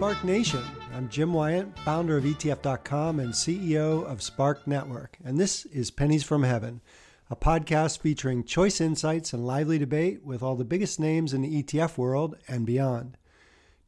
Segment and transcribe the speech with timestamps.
[0.00, 0.64] Spark Nation.
[0.94, 5.18] I'm Jim Wiandt, founder of ETF.com and CEO of Spark Network.
[5.22, 6.80] And this is Pennies from Heaven,
[7.28, 11.62] a podcast featuring choice insights and lively debate with all the biggest names in the
[11.62, 13.18] ETF world and beyond.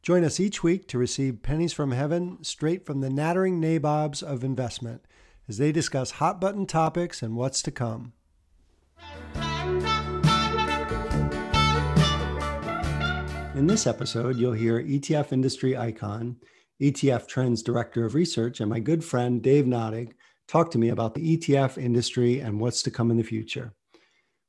[0.03, 4.43] Join us each week to receive pennies from heaven straight from the nattering nabobs of
[4.43, 5.03] investment
[5.49, 8.13] as they discuss hot button topics and what's to come.
[13.55, 16.37] In this episode, you'll hear ETF industry icon,
[16.81, 20.13] ETF Trends Director of Research, and my good friend Dave Nadig
[20.47, 23.71] talk to me about the ETF industry and what's to come in the future.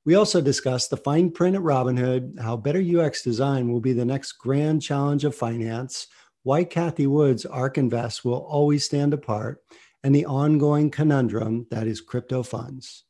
[0.06, 4.06] We also discuss the fine print at Robinhood, how better UX design will be the
[4.06, 6.06] next grand challenge of finance,
[6.42, 9.62] why Cathie Wood's ARK Invest will always stand apart,
[10.02, 13.04] and the ongoing conundrum that is crypto funds.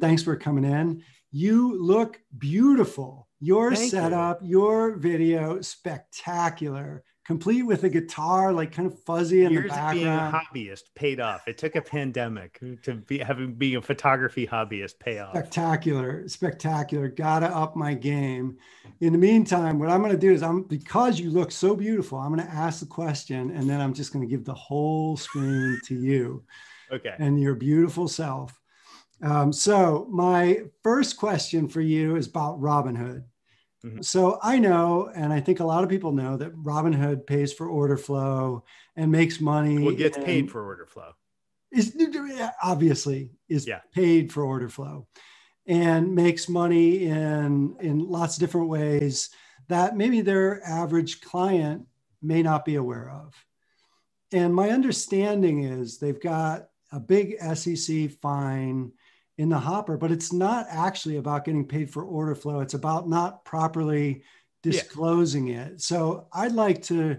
[0.00, 1.04] Thanks for coming in.
[1.30, 3.27] You look beautiful.
[3.40, 4.48] Your Thank setup, you.
[4.48, 7.04] your video, spectacular.
[7.24, 10.34] Complete with a guitar, like kind of fuzzy in Years the background.
[10.34, 11.46] Of being a hobbyist paid off.
[11.46, 15.34] It took a pandemic to be having being a photography hobbyist pay off.
[15.34, 17.06] Spectacular, spectacular.
[17.08, 18.56] Gotta up my game.
[19.00, 22.18] In the meantime, what I'm going to do is I'm because you look so beautiful.
[22.18, 25.18] I'm going to ask the question, and then I'm just going to give the whole
[25.18, 26.42] screen to you.
[26.90, 27.14] Okay.
[27.18, 28.58] And your beautiful self.
[29.22, 33.24] Um, so, my first question for you is about Robinhood.
[33.84, 34.02] Mm-hmm.
[34.02, 37.68] So, I know, and I think a lot of people know that Robinhood pays for
[37.68, 38.64] order flow
[38.96, 39.78] and makes money.
[39.82, 41.12] Well, gets paid for order flow.
[41.70, 41.96] Is
[42.62, 43.80] obviously is yeah.
[43.92, 45.06] paid for order flow
[45.66, 49.28] and makes money in in lots of different ways
[49.68, 51.86] that maybe their average client
[52.22, 53.34] may not be aware of.
[54.32, 58.92] And my understanding is they've got a big SEC fine
[59.38, 62.60] in the hopper, but it's not actually about getting paid for order flow.
[62.60, 64.24] It's about not properly
[64.62, 65.66] disclosing yeah.
[65.66, 65.80] it.
[65.80, 67.18] So I'd like to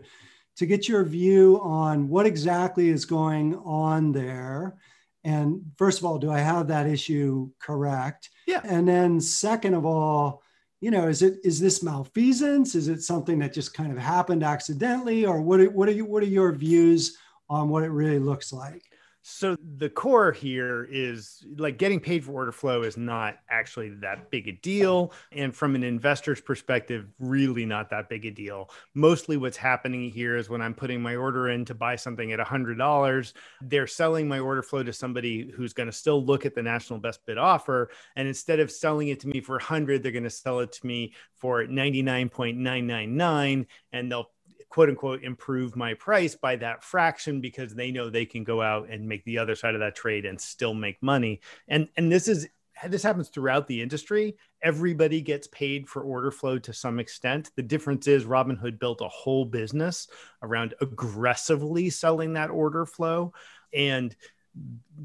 [0.58, 4.76] to get your view on what exactly is going on there.
[5.24, 8.30] And first of all, do I have that issue correct?
[8.46, 8.60] Yeah.
[8.66, 10.44] And then second of all,
[10.82, 12.76] you know, is it is this malfeasance?
[12.76, 15.62] Is it something that just kind of happened accidentally, or what?
[15.62, 16.06] Are, what are you?
[16.06, 17.18] What are your views
[17.50, 18.84] on what it really looks like?
[19.22, 24.32] So the core here is like getting paid for order flow is not actually that
[24.32, 25.12] big a deal.
[25.34, 28.70] And from an investor's perspective, really not that big a deal.
[28.94, 32.40] Mostly what's happening here is when I'm putting my order in to buy something at
[32.40, 36.64] $100, they're selling my order flow to somebody who's going to still look at the
[36.64, 37.90] national best bid offer.
[38.16, 40.88] And instead of selling it to me for 100, they're going to sell it to
[40.88, 44.32] me for 99.999 and they'll
[44.68, 48.90] quote unquote improve my price by that fraction because they know they can go out
[48.90, 51.40] and make the other side of that trade and still make money.
[51.68, 52.48] And and this is
[52.88, 54.38] this happens throughout the industry.
[54.62, 57.52] Everybody gets paid for order flow to some extent.
[57.56, 60.08] The difference is Robinhood built a whole business
[60.42, 63.34] around aggressively selling that order flow
[63.74, 64.16] and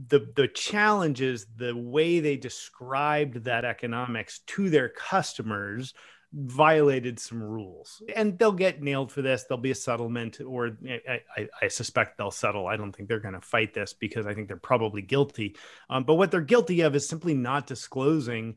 [0.08, 5.94] the the challenge is the way they described that economics to their customers
[6.34, 8.02] violated some rules.
[8.14, 9.44] And they'll get nailed for this.
[9.44, 12.66] There'll be a settlement or i, I, I suspect they'll settle.
[12.66, 15.56] I don't think they're going to fight this because i think they're probably guilty.
[15.88, 18.56] Um, but what they're guilty of is simply not disclosing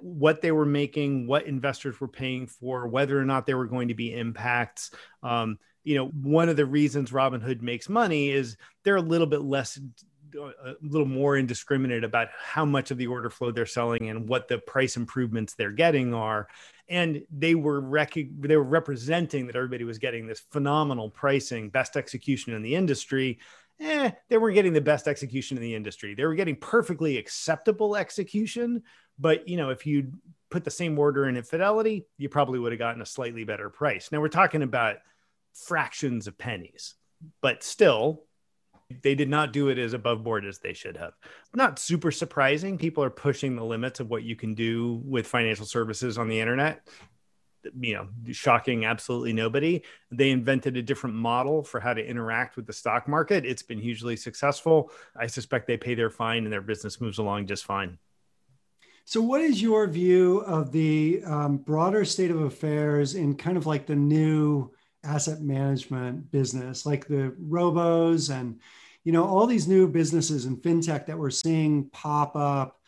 [0.00, 3.88] what they were making what investors were paying for whether or not there were going
[3.88, 4.90] to be impacts.
[5.22, 9.42] Um, you know one of the reasons robinhood makes money is they're a little bit
[9.42, 9.78] less
[10.34, 14.48] a little more indiscriminate about how much of the order flow they're selling and what
[14.48, 16.48] the price improvements they're getting are.
[16.88, 21.96] And they were rec- they were representing that everybody was getting this phenomenal pricing best
[21.96, 23.38] execution in the industry.
[23.80, 26.14] Eh, they weren't getting the best execution in the industry.
[26.14, 28.82] They were getting perfectly acceptable execution.
[29.18, 30.12] But you know if you
[30.50, 33.70] put the same order in at fidelity you probably would have gotten a slightly better
[33.70, 34.10] price.
[34.12, 34.96] Now we're talking about
[35.54, 36.94] fractions of pennies.
[37.40, 38.24] But still
[39.02, 41.14] they did not do it as above board as they should have.
[41.54, 42.78] Not super surprising.
[42.78, 46.40] People are pushing the limits of what you can do with financial services on the
[46.40, 46.86] internet.
[47.80, 49.82] You know, shocking absolutely nobody.
[50.10, 53.46] They invented a different model for how to interact with the stock market.
[53.46, 54.90] It's been hugely successful.
[55.16, 57.98] I suspect they pay their fine and their business moves along just fine.
[59.06, 63.66] So, what is your view of the um, broader state of affairs in kind of
[63.66, 64.70] like the new
[65.04, 68.58] asset management business, like the robos and
[69.04, 72.80] you know all these new businesses and fintech that we're seeing pop up.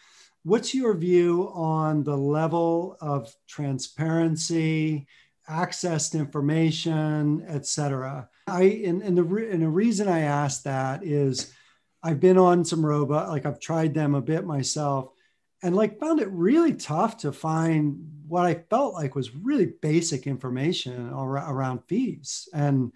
[0.43, 5.07] What's your view on the level of transparency,
[5.49, 8.29] access to information, et cetera?
[8.47, 11.53] I and, and the and the reason I ask that is
[12.03, 15.11] I've been on some robot, like I've tried them a bit myself,
[15.63, 17.99] and like found it really tough to find
[18.29, 22.93] what I felt like was really basic information around fees and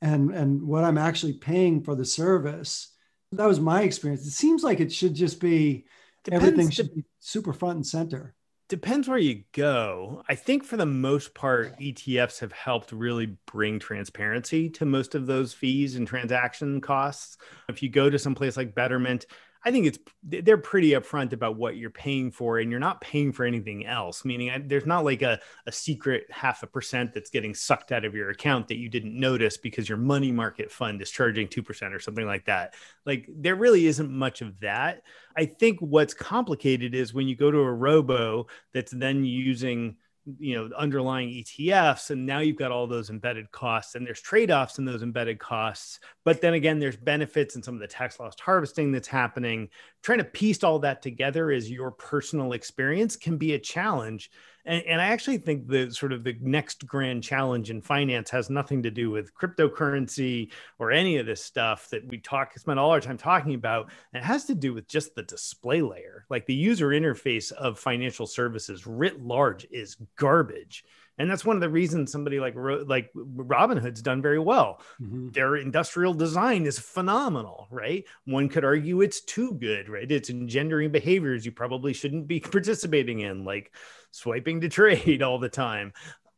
[0.00, 2.94] and and what I'm actually paying for the service.
[3.32, 4.26] That was my experience.
[4.26, 5.86] It seems like it should just be
[6.24, 8.34] Depends everything should be super front and center.
[8.68, 10.22] Depends where you go.
[10.28, 15.26] I think for the most part, ETFs have helped really bring transparency to most of
[15.26, 17.38] those fees and transaction costs.
[17.70, 19.24] If you go to some place like Betterment,
[19.64, 23.32] I think it's they're pretty upfront about what you're paying for, and you're not paying
[23.32, 24.24] for anything else.
[24.24, 28.04] Meaning, I, there's not like a, a secret half a percent that's getting sucked out
[28.04, 31.62] of your account that you didn't notice because your money market fund is charging two
[31.62, 32.74] percent or something like that.
[33.04, 35.02] Like there really isn't much of that.
[35.36, 39.96] I think what's complicated is when you go to a robo that's then using
[40.38, 44.78] you know underlying ETFs and now you've got all those embedded costs and there's trade-offs
[44.78, 46.00] in those embedded costs.
[46.24, 49.68] But then again there's benefits and some of the tax loss harvesting that's happening.
[50.02, 54.30] Trying to piece all that together as your personal experience can be a challenge
[54.68, 58.50] and, and, I actually think the sort of the next grand challenge in finance has
[58.50, 62.90] nothing to do with cryptocurrency or any of this stuff that we talk spend all
[62.90, 63.90] our time talking about.
[64.12, 66.26] It has to do with just the display layer.
[66.28, 70.84] Like the user interface of financial services writ large is garbage
[71.18, 74.80] and that's one of the reasons somebody like like Robinhood's done very well.
[75.00, 75.30] Mm-hmm.
[75.30, 78.04] Their industrial design is phenomenal, right?
[78.24, 80.10] One could argue it's too good, right?
[80.10, 83.74] It's engendering behaviors you probably shouldn't be participating in, like
[84.10, 85.92] swiping to trade all the time.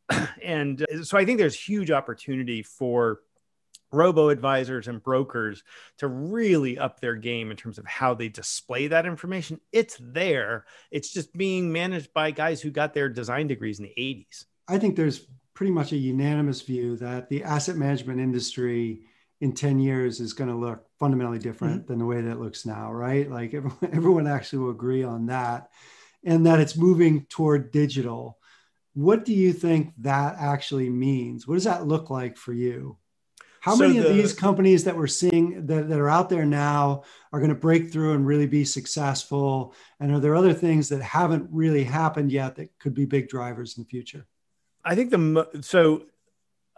[0.42, 3.20] and uh, so I think there's huge opportunity for
[3.92, 5.62] robo advisors and brokers
[5.98, 9.60] to really up their game in terms of how they display that information.
[9.72, 10.64] It's there.
[10.90, 14.44] It's just being managed by guys who got their design degrees in the 80s.
[14.70, 19.02] I think there's pretty much a unanimous view that the asset management industry
[19.40, 21.86] in 10 years is going to look fundamentally different mm-hmm.
[21.88, 23.28] than the way that it looks now, right?
[23.28, 25.70] Like everyone, everyone actually will agree on that,
[26.24, 28.38] and that it's moving toward digital.
[28.94, 31.48] What do you think that actually means?
[31.48, 32.96] What does that look like for you?
[33.60, 36.46] How so many the, of these companies that we're seeing that, that are out there
[36.46, 37.02] now
[37.32, 39.74] are going to break through and really be successful?
[39.98, 43.76] And are there other things that haven't really happened yet that could be big drivers
[43.76, 44.26] in the future?
[44.84, 46.04] I think the so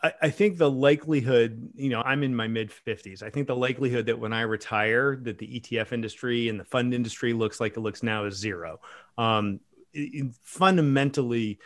[0.03, 3.23] I, I, think the likelihood, you know, I'm in my mid 50s.
[3.23, 6.93] I think the likelihood that when I retire, that the ETF industry and the fund
[6.93, 8.81] industry looks like it looks now is zero.
[9.17, 9.61] Um,
[9.93, 11.59] it, fundamentally,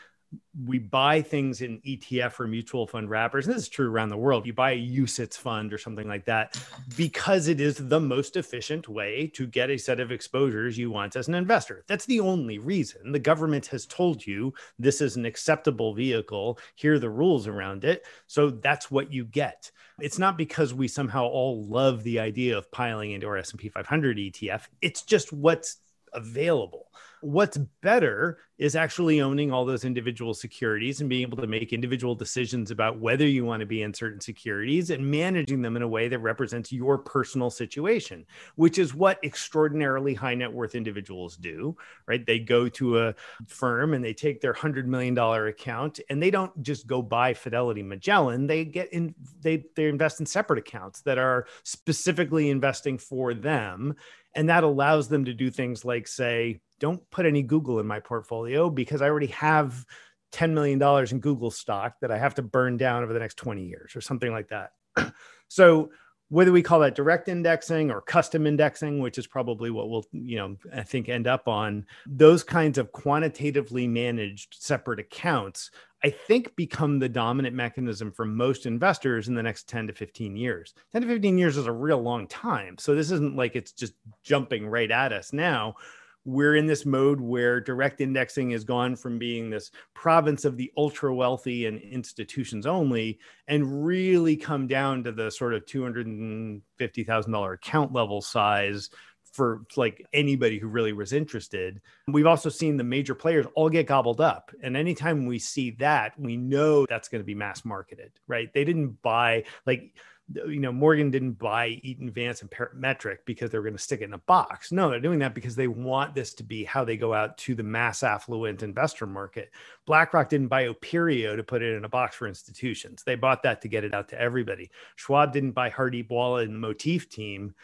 [0.64, 3.46] we buy things in ETF or mutual fund wrappers.
[3.46, 4.46] And this is true around the world.
[4.46, 6.60] You buy a UCITS fund or something like that
[6.96, 11.16] because it is the most efficient way to get a set of exposures you want
[11.16, 11.84] as an investor.
[11.86, 13.12] That's the only reason.
[13.12, 16.58] The government has told you this is an acceptable vehicle.
[16.74, 18.04] Here are the rules around it.
[18.26, 19.70] So that's what you get.
[19.98, 24.18] It's not because we somehow all love the idea of piling into our S&P 500
[24.18, 24.62] ETF.
[24.82, 25.78] It's just what's
[26.12, 26.86] available.
[27.26, 32.14] What's better is actually owning all those individual securities and being able to make individual
[32.14, 35.88] decisions about whether you want to be in certain securities and managing them in a
[35.88, 38.24] way that represents your personal situation,
[38.54, 41.76] which is what extraordinarily high net worth individuals do,
[42.06, 42.24] right?
[42.24, 43.14] They go to a
[43.48, 47.82] firm and they take their $100 million account and they don't just go buy Fidelity
[47.82, 48.46] Magellan.
[48.46, 53.96] They get in, they, they invest in separate accounts that are specifically investing for them
[54.36, 58.00] and that allows them to do things like say, don't put any Google in my
[58.00, 59.84] portfolio because I already have
[60.32, 63.64] $10 million in Google stock that I have to burn down over the next 20
[63.64, 64.72] years or something like that.
[65.48, 65.90] so
[66.28, 70.36] whether we call that direct indexing or custom indexing which is probably what we'll you
[70.36, 75.70] know i think end up on those kinds of quantitatively managed separate accounts
[76.02, 80.36] i think become the dominant mechanism for most investors in the next 10 to 15
[80.36, 80.74] years.
[80.92, 82.76] 10 to 15 years is a real long time.
[82.78, 85.76] So this isn't like it's just jumping right at us now
[86.26, 90.72] we're in this mode where direct indexing has gone from being this province of the
[90.76, 97.92] ultra wealthy and institutions only and really come down to the sort of $250,000 account
[97.92, 98.90] level size
[99.32, 101.80] for like anybody who really was interested.
[102.08, 104.50] We've also seen the major players all get gobbled up.
[104.62, 108.52] And anytime we see that, we know that's going to be mass marketed, right?
[108.52, 109.94] They didn't buy like
[110.34, 114.00] you know, Morgan didn't buy Eaton Vance and Parametric because they were going to stick
[114.00, 114.72] it in a box.
[114.72, 117.54] No, they're doing that because they want this to be how they go out to
[117.54, 119.52] the mass affluent investor market.
[119.86, 123.04] BlackRock didn't buy Aperio to put it in a box for institutions.
[123.04, 124.70] They bought that to get it out to everybody.
[124.96, 127.54] Schwab didn't buy Hardeep Walia and the Motif team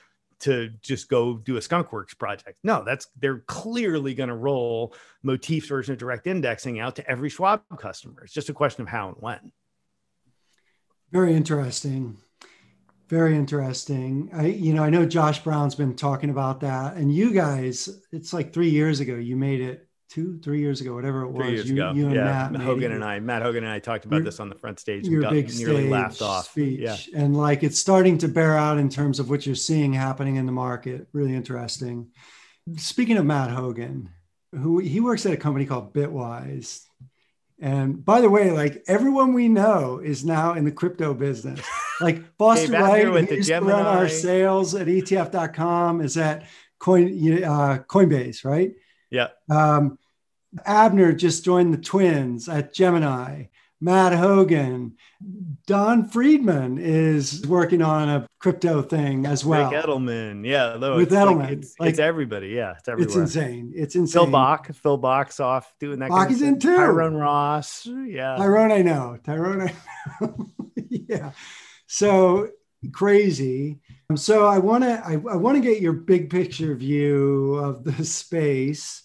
[0.43, 4.93] to just go do a skunkworks project no that's they're clearly going to roll
[5.23, 8.89] motif's version of direct indexing out to every schwab customer it's just a question of
[8.89, 9.53] how and when
[11.13, 12.17] very interesting
[13.13, 14.31] very interesting.
[14.33, 18.33] I, you know, I know Josh Brown's been talking about that, and you guys, it's
[18.33, 19.17] like three years ago.
[19.17, 21.43] You made it two, three years ago, whatever it was.
[21.43, 22.49] Three years you, ago, you and yeah.
[22.51, 24.81] Matt Hougan and I, Matt Hougan and I talked about your, this on the front
[24.81, 25.07] stage.
[25.07, 26.49] Your got big nearly laughed off.
[26.49, 26.97] speech, yeah.
[27.15, 30.47] and like it's starting to bear out in terms of what you're seeing happening in
[30.47, 31.07] the market.
[31.13, 32.09] Really interesting.
[32.79, 34.07] Speaking of Matt Hougan,
[34.53, 36.81] who he works at a company called Bitwise.
[37.61, 41.61] And by the way, like everyone we know is now in the crypto business.
[42.03, 46.45] Like Boston Wright, who used to run our sales at ETF.com, is at
[46.79, 48.73] Coin uh, Coinbase, right?
[49.11, 49.29] Yeah.
[49.51, 49.99] Um,
[50.67, 53.45] Abner just joined the Twins at Gemini.
[53.83, 54.93] Matt Hougan,
[55.67, 59.73] Don Friedman is working on a crypto thing as well.
[59.73, 63.09] Ric Edelman, yeah, no, with Edelman, like, it's, like, it's, everybody, yeah, it's everywhere.
[63.09, 63.73] It's insane.
[63.75, 64.23] It's insane.
[64.23, 66.11] Phil Bach, Phil Bach's off doing that.
[66.11, 66.77] Bach is in too.
[66.77, 68.37] Tyrone Ross, yeah.
[68.37, 69.19] Tyrone, I know.
[69.25, 69.75] Tyrone, I
[70.21, 70.51] know.
[70.89, 71.33] yeah.
[71.93, 72.49] So
[72.91, 73.81] crazy.
[74.17, 78.05] So I want to I, I want to get your big picture view of the
[78.05, 79.03] space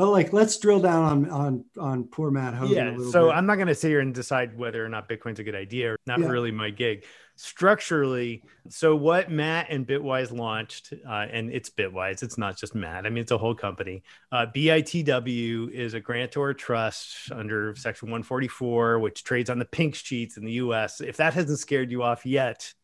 [0.00, 2.98] but like let's drill down on on on poor Matt Hougan.
[2.98, 3.10] Yeah.
[3.10, 3.34] so bit.
[3.34, 5.94] I'm not going to sit here and decide whether or not Bitcoin's a good idea.
[6.06, 6.28] Not yeah.
[6.28, 7.04] really my gig.
[7.42, 12.22] Structurally, so what Matt and Bitwise launched, uh, and it's Bitwise.
[12.22, 13.06] It's not just Matt.
[13.06, 14.02] I mean, it's a whole company.
[14.30, 20.36] Uh, BITW is a grantor trust under Section 144, which trades on the pink sheets
[20.36, 21.00] in the U.S.
[21.00, 22.74] If that hasn't scared you off yet,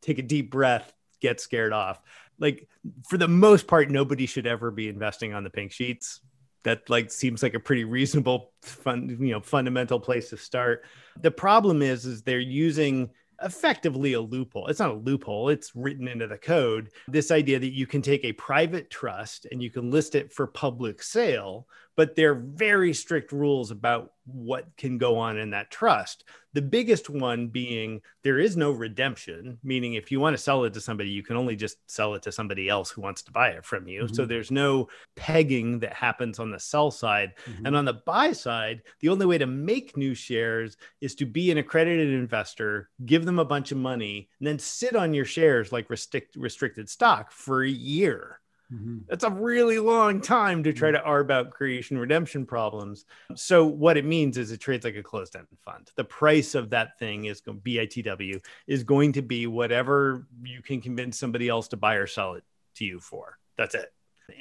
[0.00, 0.92] take a deep breath.
[1.20, 2.00] Get scared off.
[2.38, 2.68] Like
[3.08, 6.20] for the most part, nobody should ever be investing on the pink sheets
[6.62, 10.84] that like seems like a pretty reasonable fun you know fundamental place to start
[11.20, 13.08] the problem is is they're using
[13.42, 14.66] effectively a loophole.
[14.66, 16.90] It's not a loophole it's written into the code.
[17.06, 20.46] This idea that you can take a private trust and you can list it for
[20.46, 21.66] public sale
[21.98, 26.22] but there are very strict rules about what can go on in that trust.
[26.52, 30.72] The biggest one being there is no redemption, meaning if you want to sell it
[30.74, 33.48] to somebody, you can only just sell it to somebody else who wants to buy
[33.48, 34.04] it from you.
[34.04, 34.14] Mm-hmm.
[34.14, 34.86] So there's no
[35.16, 37.32] pegging that happens on the sell side.
[37.46, 37.66] Mm-hmm.
[37.66, 41.50] And on the buy side, the only way to make new shares is to be
[41.50, 45.72] an accredited investor, give them a bunch of money, and then sit on your shares
[45.72, 48.38] like restrict, restricted stock for a year.
[48.72, 48.98] Mm-hmm.
[49.08, 53.06] That's a really long time to try to arb out creation redemption problems.
[53.34, 55.90] So what it means is it trades like a closed-end fund.
[55.96, 60.80] The price of that thing is going BITW is going to be whatever you can
[60.80, 62.44] convince somebody else to buy or sell it
[62.76, 63.38] to you for.
[63.56, 63.92] That's it.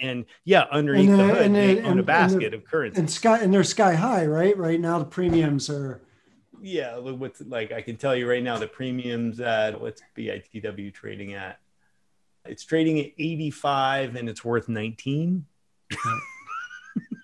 [0.02, 3.00] And yeah, underneath and, the hood, and, they own a basket of currency.
[3.00, 4.58] And sky and they're sky high, right?
[4.58, 6.02] Right now the premiums are
[6.62, 11.34] yeah, what's like I can tell you right now the premiums at what's BITW trading
[11.34, 11.60] at
[12.50, 15.46] it's trading at 85 and it's worth 19.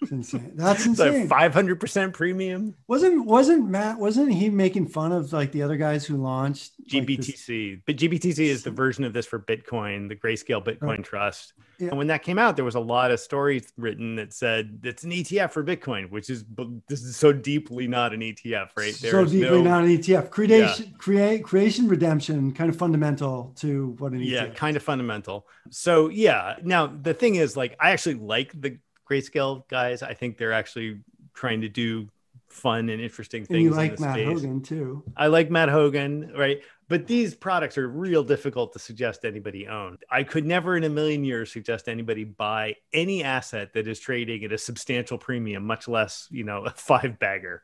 [0.03, 0.51] It's insane.
[0.55, 1.27] That's insane.
[1.27, 2.75] Five hundred percent premium.
[2.87, 3.99] Wasn't wasn't Matt?
[3.99, 7.71] Wasn't he making fun of like the other guys who launched GBTC?
[7.71, 11.53] Like but GBTC is the version of this for Bitcoin, the Grayscale Bitcoin Trust.
[11.79, 11.89] Yeah.
[11.89, 15.03] And when that came out, there was a lot of stories written that said it's
[15.03, 16.45] an ETF for Bitcoin, which is
[16.87, 18.93] this is so deeply not an ETF, right?
[18.93, 20.29] There's so deeply no, not an ETF.
[20.29, 20.97] Creation, yeah.
[20.97, 24.29] create, creation, redemption, kind of fundamental to what an ETF.
[24.29, 25.47] Yeah, kind of fundamental.
[25.69, 26.57] So yeah.
[26.63, 28.77] Now the thing is, like, I actually like the
[29.09, 30.03] grayscale guys.
[30.03, 31.01] I think they're actually
[31.33, 32.09] trying to do
[32.53, 33.55] fun and interesting things.
[33.55, 34.27] And you like Matt space.
[34.27, 35.03] Hougan too.
[35.17, 36.61] I like Matt Hougan, right?
[36.87, 39.97] But these products are real difficult to suggest anybody own.
[40.09, 44.43] I could never in a million years suggest anybody buy any asset that is trading
[44.43, 47.63] at a substantial premium, much less, you know, a five bagger.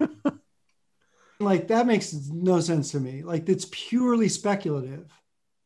[1.40, 3.22] like that makes no sense to me.
[3.22, 5.10] Like it's purely speculative.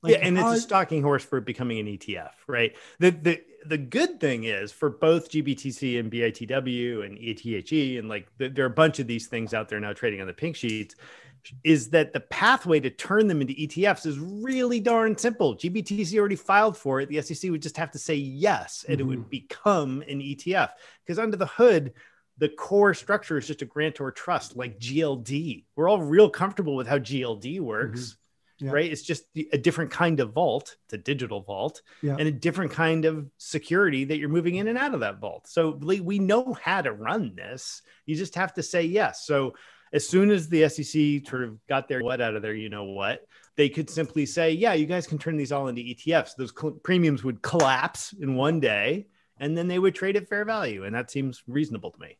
[0.03, 2.75] Like, yeah, and it's a stalking horse for becoming an ETF, right?
[2.99, 8.29] The the the good thing is for both GBTC and BITW and ETHE, and like
[8.39, 10.57] the, there are a bunch of these things out there now trading on the pink
[10.57, 10.95] sheets,
[11.65, 15.57] is that the pathway to turn them into ETFs is really darn simple.
[15.57, 17.09] GBTC already filed for it.
[17.09, 19.07] The SEC would just have to say yes, and mm-hmm.
[19.07, 19.29] it would mm-hmm.
[19.29, 20.71] become an ETF.
[21.05, 21.93] Because under the hood,
[22.39, 25.65] the core structure is just a grantor trust like GLD.
[25.77, 28.01] We're all real comfortable with how GLD works.
[28.01, 28.19] Mm-hmm
[28.63, 28.71] yeah.
[28.71, 28.91] right?
[28.91, 30.77] It's just a different kind of vault.
[30.85, 32.17] It's a digital vault yeah.
[32.19, 35.47] and a different kind of security that you're moving in and out of that vault.
[35.49, 37.83] So we know how to run this.
[38.07, 39.27] You just have to say yes.
[39.27, 39.55] So
[39.93, 42.85] as soon as the SEC sort of got their what out of there, you know
[42.85, 43.27] what,
[43.57, 46.37] they could simply say, yeah, you guys can turn these all into ETFs.
[46.37, 50.45] Those cl- premiums would collapse in one day and then they would trade at fair
[50.45, 50.85] value.
[50.85, 52.17] And that seems reasonable to me.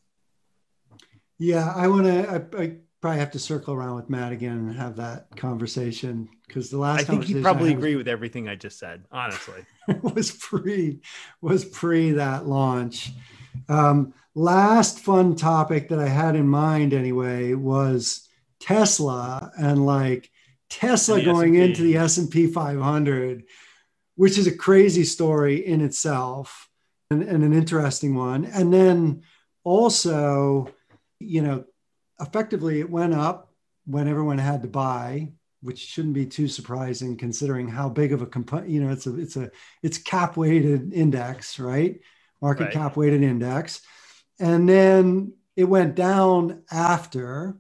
[1.39, 5.27] Yeah, I want to, probably have to circle around with Matt again and have that
[5.37, 9.05] conversation because the last I think you probably agree with everything I just said.
[9.11, 9.67] Honestly,
[10.03, 11.01] was pre
[11.41, 13.11] was pre that launch.
[13.69, 18.29] Um, last fun topic that I had in mind anyway was
[18.61, 20.31] Tesla and like
[20.71, 21.65] Tesla going S&P.
[21.65, 23.45] into the S&P 500,
[24.15, 26.69] which is a crazy story in itself
[27.11, 28.45] and, and an interesting one.
[28.45, 29.23] And then
[29.65, 30.69] also,
[31.19, 31.65] you know,
[32.23, 33.53] effectively it went up
[33.85, 38.27] when everyone had to buy which shouldn't be too surprising considering how big of a
[38.27, 39.51] component you know it's a it's a
[39.83, 42.01] it's cap weighted index right?
[42.41, 42.73] Market right.
[42.73, 43.81] cap weighted index.
[44.41, 47.57] And then it went down after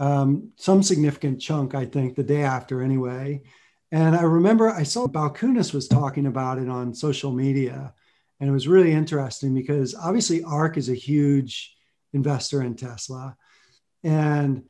[0.00, 3.42] um, some significant chunk i think the day after anyway.
[3.92, 7.94] And i remember i saw Balchunas was talking about it on social media.
[8.38, 11.74] And it was really interesting because obviously ark is a huge
[12.12, 13.36] investor in tesla
[14.06, 14.62] and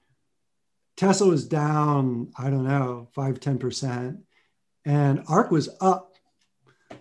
[0.97, 4.19] Tesla was down, I don't know, five, 10%.
[4.87, 6.15] And ARK was up,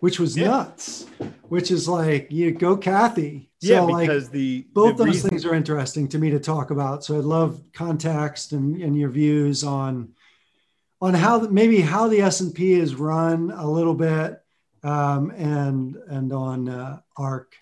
[0.02, 0.48] which was yeah.
[0.48, 1.06] nuts,
[1.44, 3.50] which is like, you go, Cathie.
[3.64, 6.40] So yeah, because like, the both the those reason- things are interesting to me to
[6.40, 7.06] talk about.
[7.06, 10.14] So I'd love context and, and your views on
[11.02, 14.42] on how maybe how the S and P is run a little bit,
[14.84, 17.56] um, and and on uh, ARK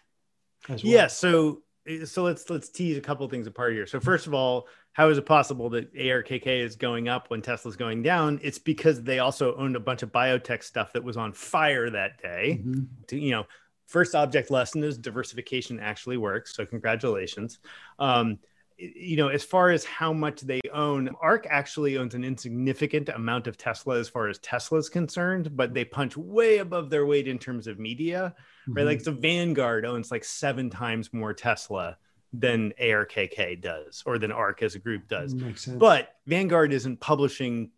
[0.70, 0.94] as well.
[0.94, 1.08] Yeah.
[1.08, 1.63] So
[2.06, 3.86] so let's let's tease a couple things apart here.
[3.86, 7.76] So first of all, how is it possible that ARKK is going up when Tesla's
[7.76, 8.40] going down?
[8.44, 12.22] It's because they also owned a bunch of biotech stuff that was on fire that
[12.22, 12.62] day.
[12.62, 12.84] Mm-hmm.
[13.08, 13.46] To, you know,
[13.88, 16.56] first object lesson is diversification actually works.
[16.56, 17.60] So congratulations.
[18.00, 18.40] Um,
[18.78, 23.48] you know, as far as how much they own, ARK actually owns an insignificant amount
[23.48, 27.28] of Tesla as far as Tesla is concerned, but they punch way above their weight
[27.28, 28.74] in terms of media, mm-hmm.
[28.74, 28.86] right?
[28.86, 31.98] Like so Vanguard owns like seven times more Tesla
[32.34, 35.34] than ARKK does or than ARK as a group does.
[35.78, 37.70] But Vanguard isn't publishing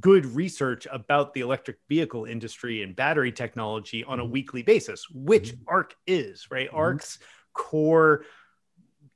[0.00, 4.32] good research about the electric vehicle industry and battery technology on a mm-hmm.
[4.32, 5.68] weekly basis, which mm-hmm.
[5.68, 6.68] ARK is, right?
[6.68, 6.76] Mm-hmm.
[6.76, 7.18] ARK's
[7.52, 8.24] core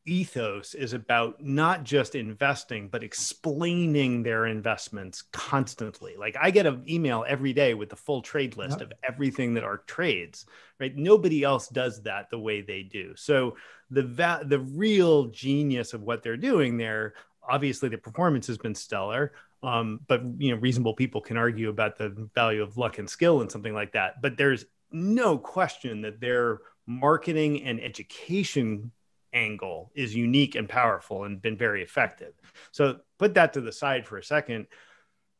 [0.06, 6.14] ethos is about not just investing but explaining their investments constantly.
[6.18, 8.90] Like i get an email every day with the full trade list yep.
[8.90, 10.46] of everything that ARK trades
[10.78, 10.94] right?
[10.94, 13.16] Nobody else does that the way they do.
[13.16, 13.56] So
[13.90, 17.14] the va- the real genius of what they're doing there
[17.48, 21.98] obviously the performance has been stellar um, but you know reasonable people can argue about
[21.98, 24.22] the value of luck and skill and something like that.
[24.22, 28.92] But there's no question that their marketing and education
[29.36, 32.32] angle is unique and powerful and been very effective.
[32.72, 34.66] So put that to the side for a second.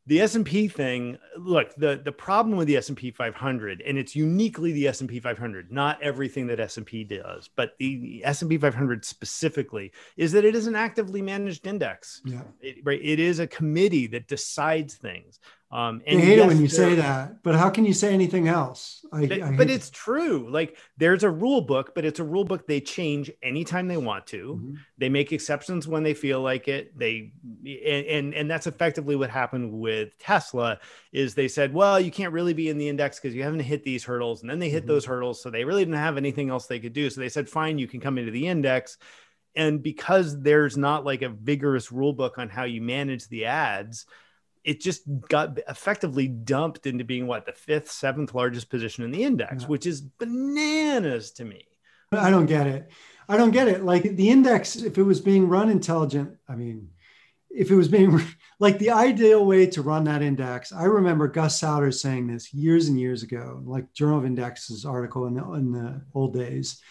[0.09, 4.87] The S&P thing, look, the the problem with the S&P 500 and it's uniquely the
[4.87, 10.55] S&P 500, not everything that S&P does, but the S&P 500 specifically is that it
[10.55, 12.23] is an actively managed index.
[12.25, 12.43] Yeah.
[12.61, 15.41] It, right, it is a committee that decides things.
[15.77, 18.15] Um, and I hate yes, it when you say that, but how can you say
[18.15, 19.05] anything else?
[19.13, 20.49] I, I but it's true.
[20.49, 24.27] Like there's a rule book, but it's a rule book they change anytime they want
[24.29, 24.55] to.
[24.55, 24.75] Mm-hmm.
[24.97, 26.99] They make exceptions when they feel like it.
[26.99, 30.81] They and, and and that's effectively what happened with Tesla.
[31.13, 33.85] Is they said, well, you can't really be in the index because you haven't hit
[33.85, 34.93] these hurdles, and then they hit mm-hmm.
[34.93, 37.11] those hurdles, so they really didn't have anything else they could do.
[37.11, 38.97] So they said, fine, you can come into the index.
[39.55, 44.07] And because there's not like a vigorous rule book on how you manage the ads
[44.67, 49.23] it just got effectively dumped into being what the fifth, seventh largest position in the
[49.23, 49.69] index, yeah.
[49.69, 51.65] which is bananas to me.
[52.11, 52.91] I don't get it.
[53.29, 53.85] I don't get it.
[53.85, 56.91] Like the index, if it was being run intelligent, I mean,
[57.49, 58.21] if it was being
[58.59, 62.89] like the ideal way to run that index, I remember Gus Sauter saying this years
[62.89, 66.83] and years ago, like Journal of Indexes article in the, in the old days.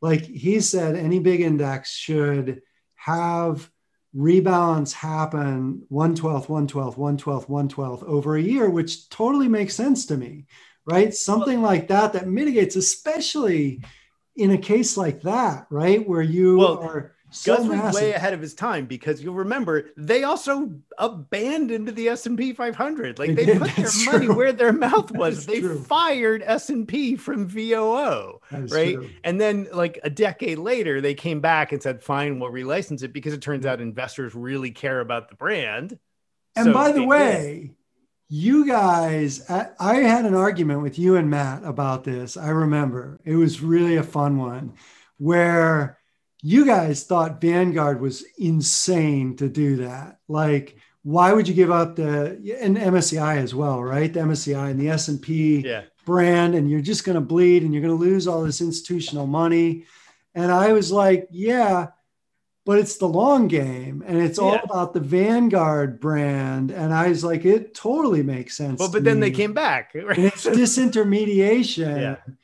[0.00, 2.62] Like he said, any big index should
[2.96, 3.70] have
[4.16, 10.46] rebalance happen 112th, 112th, 112th, 112th over a year, which totally makes sense to me,
[10.84, 11.14] right?
[11.14, 13.82] Something like that that mitigates, especially
[14.36, 16.06] in a case like that, right?
[16.06, 19.90] Where you well, are so Gus was way ahead of his time because you'll remember
[19.96, 23.18] they also abandoned the S and P 500.
[23.18, 24.12] Like they, they put their true.
[24.12, 25.46] money where their mouth was.
[25.46, 25.82] They true.
[25.82, 28.94] fired S and P from VOO, right?
[28.94, 29.10] True.
[29.24, 33.12] And then like a decade later, they came back and said, "Fine, we'll relicense it,"
[33.12, 35.98] because it turns out investors really care about the brand.
[36.54, 37.60] And so by the way.
[37.62, 37.76] Did.
[38.34, 42.38] You guys, I had an argument with you and Matt about this.
[42.38, 44.72] I remember it was really a fun one
[45.18, 45.98] where
[46.42, 50.18] you guys thought Vanguard was insane to do that.
[50.28, 54.12] Like, why would you give up the and MSCI as well, right?
[54.12, 55.64] The MSCI and the S and P
[56.04, 59.26] brand, and you're just going to bleed, and you're going to lose all this institutional
[59.26, 59.84] money.
[60.34, 61.88] And I was like, yeah,
[62.64, 66.70] but it's the long game, and it's all about the Vanguard brand.
[66.70, 68.78] And I was like, it totally makes sense.
[68.80, 69.28] Well, but then me.
[69.28, 69.92] they came back.
[70.02, 70.18] Right?
[70.18, 72.00] It's disintermediation.
[72.00, 72.34] Yeah.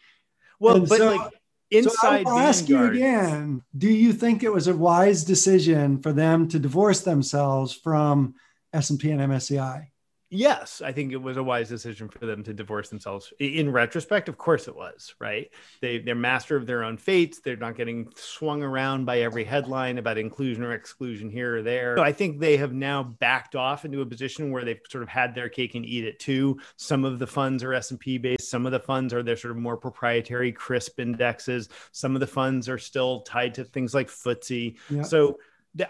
[0.61, 1.33] Well, and but so, like
[1.71, 6.13] inside so I'll ask you again do you think it was a wise decision for
[6.13, 8.35] them to divorce themselves from
[8.73, 9.87] s&p and msci
[10.31, 13.33] yes, I think it was a wise decision for them to divorce themselves.
[13.39, 15.51] In retrospect, of course it was, right?
[15.81, 17.41] They they're master of their own fates.
[17.41, 21.97] They're not getting swung around by every headline about inclusion or exclusion here or there.
[21.97, 25.09] So I think they have now backed off into a position where they've sort of
[25.09, 26.59] had their cake and eat it too.
[26.77, 29.57] Some of the funds are S&P based, some of the funds are their sort of
[29.57, 31.69] more proprietary CRSP indexes.
[31.93, 34.77] Some of the funds are still tied to things like FTSE.
[34.91, 35.03] Yeah.
[35.03, 35.39] So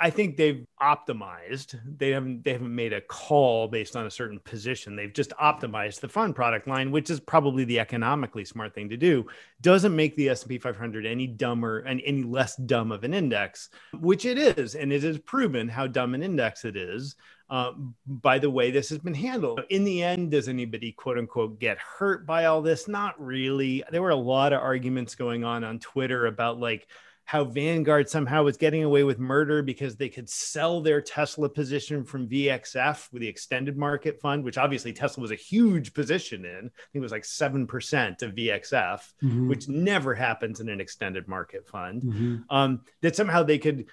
[0.01, 1.79] I think they've optimized.
[1.98, 4.96] They haven't they haven't made a call based on a certain position.
[4.96, 8.96] They've just optimized the fund product line, which is probably the economically smart thing to
[8.96, 9.27] do.
[9.61, 13.70] Doesn't make the S&P 500 any dumber and any less dumb of an index,
[14.01, 17.16] which it is, and it is proven how dumb an index it is.
[17.51, 17.72] Uh,
[18.07, 19.62] by the way this has been handled.
[19.70, 22.88] In the end, does anybody quote unquote get hurt by all this?
[22.88, 23.83] Not really.
[23.90, 26.88] There were a lot of arguments going on on Twitter about like
[27.29, 32.03] how Vanguard somehow was getting away with murder because they could sell their Tesla position
[32.03, 36.57] from VXF with the extended market fund, which obviously Tesla was a huge position in.
[36.57, 36.61] I
[36.91, 39.47] think it was like 7% of VXF, mm-hmm.
[39.47, 42.03] which never happens in an extended market fund.
[42.03, 42.37] Mm-hmm.
[42.49, 43.85] Um, that somehow they could.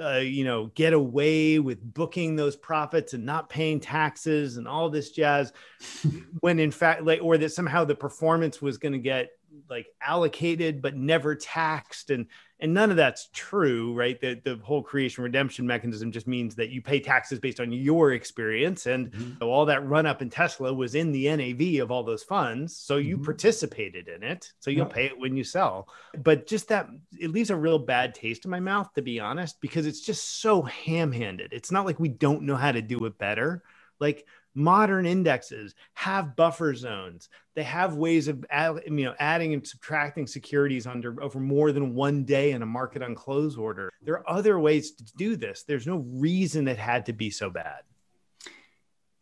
[0.00, 4.88] Uh, you know, get away with booking those profits and not paying taxes and all
[4.88, 5.52] this jazz,
[6.40, 9.30] when in fact, like, or that somehow the performance was going to get
[9.68, 12.26] like allocated but never taxed, and
[12.62, 14.20] and none of that's true right?
[14.20, 18.12] The, the whole creation redemption mechanism just means that you pay taxes based on your
[18.12, 18.86] experience.
[18.86, 19.44] And mm-hmm.
[19.44, 22.76] all that run up in tesla was in the nav of all those funds.
[22.76, 23.24] So you mm-hmm.
[23.24, 24.52] participated in it.
[24.60, 24.94] So you'll yeah.
[24.94, 25.88] pay it when you sell.
[26.16, 29.60] But just that it leaves a real bad taste in my mouth to be honest
[29.60, 31.52] because it's just so ham-handed.
[31.52, 33.64] It's not like we don't know how to do it better.
[33.98, 37.28] Like modern indexes have buffer zones.
[37.54, 41.94] They have ways of add, you know adding and subtracting securities under over more than
[41.94, 43.90] one day in a market on close order.
[44.02, 45.62] There are other ways to do this.
[45.62, 47.82] There's no reason it had to be so bad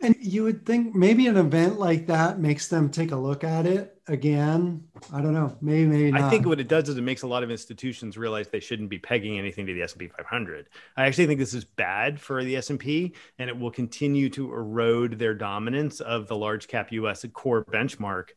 [0.03, 3.67] and you would think maybe an event like that makes them take a look at
[3.67, 4.85] it again.
[5.13, 5.57] I don't know.
[5.61, 6.23] Maybe, maybe not.
[6.23, 8.89] I think what it does is it makes a lot of institutions realize they shouldn't
[8.89, 10.69] be pegging anything to the S&P 500.
[10.97, 15.19] I actually think this is bad for the S&P and it will continue to erode
[15.19, 18.31] their dominance of the large cap US core benchmark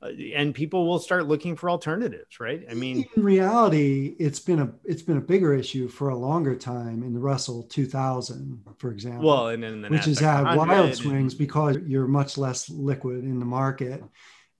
[0.00, 2.64] and people will start looking for alternatives right?
[2.70, 6.54] I mean in reality it's been a it's been a bigger issue for a longer
[6.54, 9.26] time in the russell 2000 for example.
[9.26, 13.46] Well and then which has had wild swings because you're much less liquid in the
[13.46, 14.02] market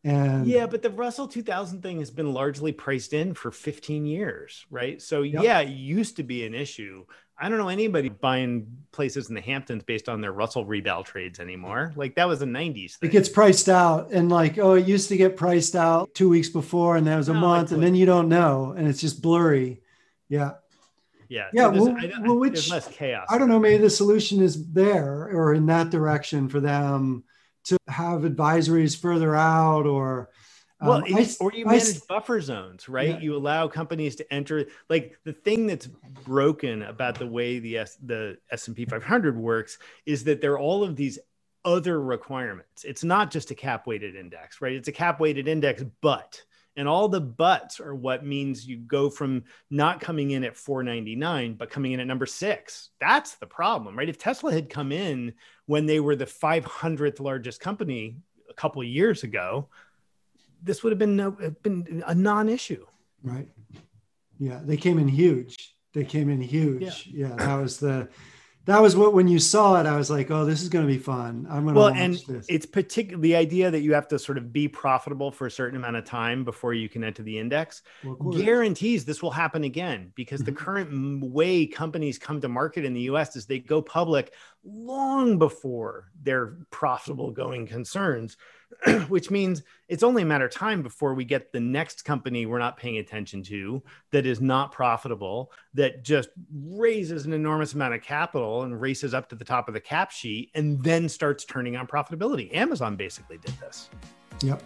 [0.09, 4.67] and yeah but the russell 2000 thing has been largely priced in for 15 years
[4.71, 5.43] right so yep.
[5.43, 7.05] yeah it used to be an issue
[7.41, 11.39] I don't know anybody buying places in the Hamptons based on their Russell rebel trades
[11.39, 11.93] anymore.
[11.95, 13.09] Like that was a 90s thing.
[13.09, 16.49] It gets priced out and like, oh, it used to get priced out two weeks
[16.49, 19.23] before and that was a no, month and then you don't know and it's just
[19.23, 19.81] blurry.
[20.29, 20.55] Yeah.
[21.29, 21.47] Yeah.
[21.53, 21.73] Yeah.
[21.73, 23.29] So well, I, I, well, which, less chaos.
[23.31, 23.61] I don't know.
[23.61, 27.23] Maybe the solution is there or in that direction for them
[27.69, 30.31] to have advisories further out or
[30.81, 33.09] well, um, I, or you manage I, buffer zones, right?
[33.09, 33.19] Yeah.
[33.19, 34.67] You allow companies to enter.
[34.89, 39.37] Like the thing that's broken about the way the S, the S and P 500
[39.37, 41.19] works is that there are all of these
[41.65, 42.85] other requirements.
[42.85, 44.75] It's not just a cap weighted index, right?
[44.75, 46.43] It's a cap weighted index, but
[46.79, 51.55] and all the buts are what means you go from not coming in at 499
[51.55, 55.35] but coming in at number 6 that's the problem right if tesla had come in
[55.67, 58.17] when they were the 500th largest company
[58.49, 59.69] a couple of years ago
[60.63, 61.31] this would have been no,
[61.63, 62.85] been a non-issue.
[63.23, 63.49] Right.
[64.39, 65.75] Yeah, they came in huge.
[65.95, 67.09] They came in huge.
[67.13, 68.09] Yeah, yeah that was the
[68.69, 70.93] that was what when you saw it, I was like, oh, this is going to
[70.93, 71.47] be fun.
[71.49, 72.45] I'm going to well, and this.
[72.51, 75.79] it's particularly the idea that you have to sort of be profitable for a certain
[75.79, 80.13] amount of time before you can enter the index well, guarantees this will happen again
[80.15, 80.55] because mm-hmm.
[80.55, 83.37] the current way companies come to market in the U.S.
[83.37, 88.37] is they go public long before their profitable going concerns.
[89.09, 92.59] which means it's only a matter of time before we get the next company we're
[92.59, 98.03] not paying attention to that is not profitable, that just raises an enormous amount of
[98.03, 101.77] capital and races up to the top of the cap sheet and then starts turning
[101.77, 102.55] on profitability.
[102.55, 103.89] Amazon basically did this.
[104.43, 104.63] Yep.